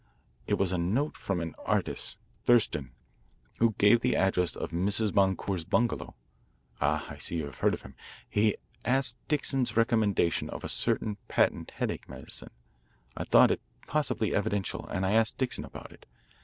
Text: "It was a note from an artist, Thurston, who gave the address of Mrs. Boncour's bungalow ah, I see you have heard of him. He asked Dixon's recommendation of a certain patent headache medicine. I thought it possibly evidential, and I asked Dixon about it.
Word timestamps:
"It 0.47 0.55
was 0.55 0.71
a 0.71 0.79
note 0.79 1.15
from 1.15 1.39
an 1.39 1.53
artist, 1.63 2.17
Thurston, 2.45 2.89
who 3.59 3.75
gave 3.77 4.01
the 4.01 4.15
address 4.15 4.55
of 4.55 4.71
Mrs. 4.71 5.13
Boncour's 5.13 5.63
bungalow 5.63 6.15
ah, 6.81 7.05
I 7.07 7.19
see 7.19 7.35
you 7.35 7.45
have 7.45 7.59
heard 7.59 7.75
of 7.75 7.83
him. 7.83 7.93
He 8.27 8.57
asked 8.83 9.19
Dixon's 9.27 9.77
recommendation 9.77 10.49
of 10.49 10.63
a 10.63 10.69
certain 10.69 11.17
patent 11.27 11.69
headache 11.77 12.09
medicine. 12.09 12.49
I 13.15 13.25
thought 13.25 13.51
it 13.51 13.61
possibly 13.85 14.33
evidential, 14.33 14.87
and 14.87 15.05
I 15.05 15.11
asked 15.11 15.37
Dixon 15.37 15.65
about 15.65 15.91
it. 15.91 16.07